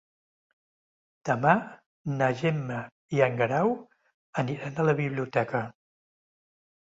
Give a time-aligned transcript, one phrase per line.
[1.29, 1.51] Demà
[2.21, 2.79] na Gemma
[3.17, 3.73] i en Guerau
[4.45, 5.61] aniran a la biblioteca.